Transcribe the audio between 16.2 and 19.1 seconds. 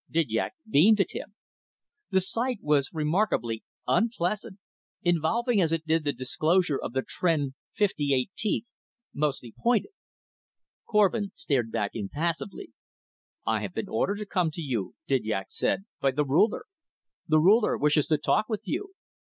Ruler. The Ruler wishes to talk with you."